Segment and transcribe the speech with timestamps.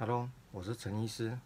[0.00, 1.36] Hello，我是陈医师。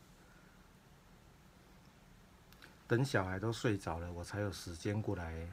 [2.87, 5.49] 等小孩都睡着了，我才有时间过来，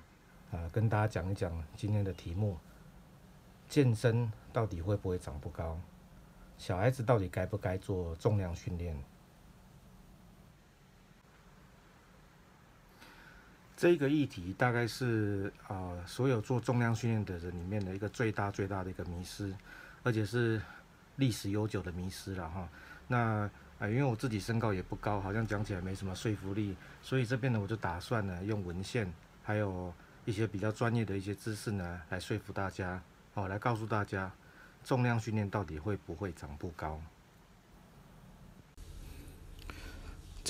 [0.51, 2.57] 呃，跟大家讲一讲今天的题目：
[3.69, 5.79] 健身到底会不会长不高？
[6.57, 9.01] 小孩子到底该不该做重量训练？
[13.77, 19.55] 这个议题大概是啊、所有做重量训练的人里面的一个最大最大的一个迷失，
[20.03, 20.61] 而且是
[21.15, 22.67] 历史悠久的迷失了哈。
[23.11, 23.49] 那
[23.79, 29.93] 啊、因为我自己身高也不高，好像讲起来没什么说服力，所以这边呢，我就打算呢，用文献还有
[30.25, 33.01] 一些比较专业的一些知识呢，来说服大家，
[33.33, 34.29] 哦，来告诉大家，
[34.83, 37.01] 重量训练到底会不会长不高？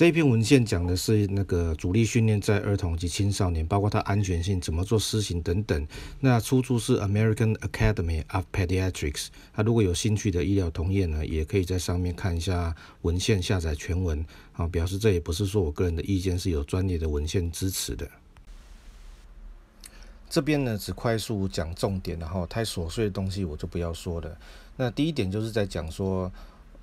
[0.00, 5.86] 这篇文献讲的是那个阻力训练在儿童及青少年，包括它安全性、怎么做施行等等。
[6.20, 9.26] 那出处是 American Academy of Pediatrics。
[9.52, 14.24] 他如果有兴趣的医疗同业呢，也可以在上面看一下文献下载全文。
[14.54, 18.08] 啊，表示这也不是说我个人的意见，是有专业的文献支持的。
[20.30, 24.34] 这边呢，只快速讲重点，然后太琐碎的东西我就不要说了。
[24.78, 26.32] 那第一点就是在讲说，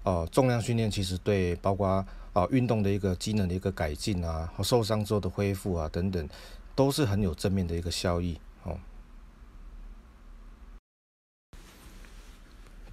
[0.08, 2.06] 哦，重量训练其实对包括。
[2.34, 6.30] 啊，运动的一个机能的一个改进啊，和受伤之后的恢复啊，等等，
[6.76, 8.78] 都是很有正面的一个效益哦。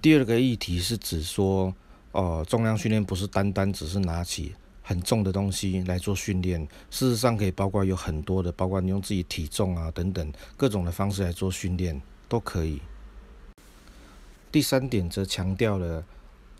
[0.01, 1.71] 第二个议题是指说，
[2.11, 12.81] 哦，重量训练不是单单只是拿起很重的东西来做训练，事实上可以包括有很多的，包括你用自己体重啊等等各种的方式来做训练都可以。
[14.51, 16.03] 第三点则强调了。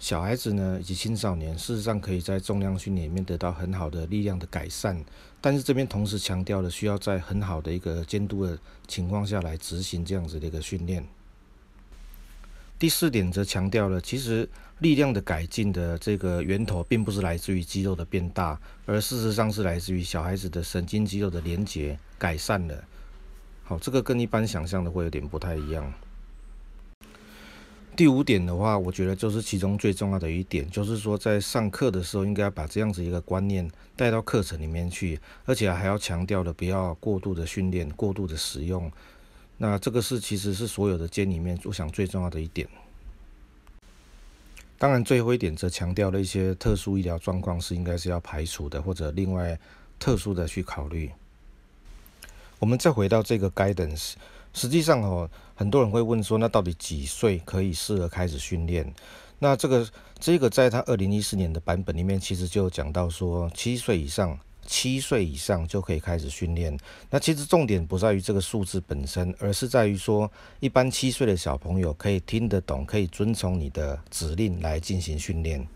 [0.06, 5.03] 小孩子呢，以及青少年，事实上可以在重量训练里面得到很好的力量的改善，
[5.42, 8.56] 但是这边同时强调了需要在很好的一个监督的
[8.88, 11.03] 情况下来执行这样子的一个训练。
[12.78, 22.83] 第四点则强调了，其实力量的改进的这个源头并不是来自于肌肉的变大，而事实上是来自于小孩子的神经肌肉的连接改善了。
[23.64, 25.92] 好，这个跟一般想象的会有点不太一样。
[27.95, 38.92] 第五点的话，我觉得就是其中最重要的一点，就是说在上课的时候，应该把这样子一个观念带到课程里面去，而且还要强调的不要过度的训练、过度的使用。
[39.58, 42.67] 那这个是其实是所有的间里面，我想最重要的一点。
[44.78, 49.58] 当然，最后一点则强调了一些特殊医疗状况是应该是要排除的，或者另外
[49.98, 51.10] 特殊的去考虑。
[52.60, 54.16] 我们再回到这个 guidance。
[54.55, 58.92] 实际上哦，很多人会问说，那到底几岁可以适合开始训练？
[59.38, 66.76] 那这个这个在他二零一四年的版本里面，其实就讲到说，七岁以上，七岁以上就可以开始训练。
[67.10, 75.67] 那其实重点不在于这个数字本身，而是在于说，一般七岁的小朋友可以听得懂，可以遵从你的指令来进行训练。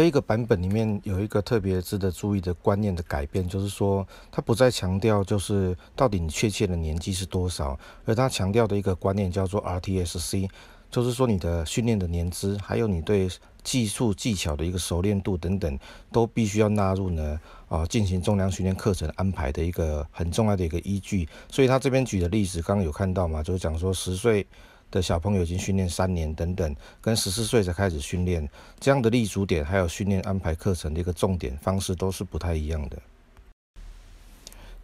[0.00, 10.48] 这一个版本里面有一个特别值得注意的观念的改变，就是说，它不再强调就是到底你确切的年纪是多少，而它强调的一个观念叫做 RTSC，
[10.90, 13.28] 就是说你的训练的年资，还有你对
[13.62, 15.78] 技术技巧的一个熟练度等等，
[16.10, 21.28] 都必须要纳入呢啊进行重量训练课程安排的一个很重要的一个依据。
[21.50, 24.46] 所以他这边举的例子，刚刚有看到嘛，就是讲说十岁。
[24.90, 32.98] 的小朋友已经训练三年等等，跟十四岁才开始训练，这样的立足点还有训练安排课程的一个重点方式都是不太一样的。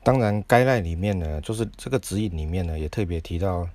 [0.03, 3.69] 当然，该赖里面呢，就是这个指引里面呢，也特别提到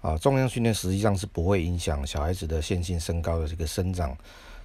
[0.00, 4.16] 啊，重量训练实际上是不会影响小孩子的线性身高的这个生长。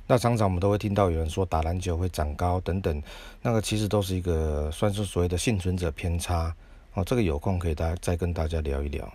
[0.07, 3.01] 那常常我们都会听到有人说打篮球会长高等等，
[3.41, 6.53] 那个其实都是一个算是所谓的幸存者偏差。
[6.95, 9.11] 哦，这个有空可以大再跟大家聊一聊。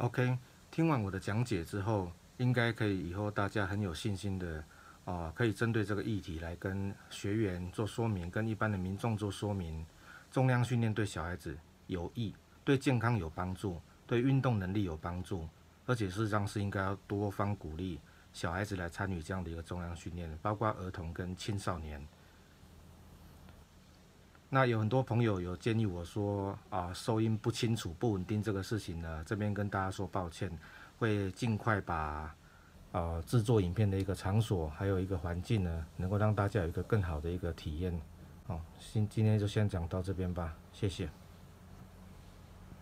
[0.00, 0.38] OK，
[0.70, 4.64] 听完我的讲解之后，应该可以以后大家很有信心的
[5.04, 9.84] 啊、可以针对这个议题来跟学员做说明，跟一般的民众做说明。
[10.30, 11.54] 重量训练对小孩子
[11.86, 12.34] 有益，
[12.64, 15.46] 对健康有帮助，对运动能力有帮助，
[15.84, 18.00] 而且事实上是应该要多方鼓励
[18.32, 22.00] 小孩子来参与这样的一个重量训练，包括儿童跟青少年。
[24.52, 30.50] 那有很多朋友有建议我说啊，收音不清楚、不稳定这个事情呢，这边跟大家说抱歉，
[30.98, 32.34] 会尽快把
[32.90, 37.96] 啊制作影片的一个场所还有一个环境呢，能够让大家有一个更好的一个体验。
[38.48, 38.60] 好，
[38.92, 41.08] 今今天就先讲到这边吧，谢谢。